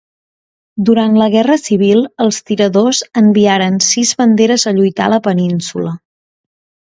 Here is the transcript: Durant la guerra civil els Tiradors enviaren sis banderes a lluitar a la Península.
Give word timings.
Durant 0.89 1.17
la 1.21 1.25
guerra 1.33 1.57
civil 1.63 1.99
els 2.25 2.39
Tiradors 2.49 3.01
enviaren 3.21 3.77
sis 3.89 4.13
banderes 4.23 4.67
a 4.71 4.75
lluitar 4.79 5.05
a 5.09 5.13
la 5.15 5.23
Península. 5.31 5.93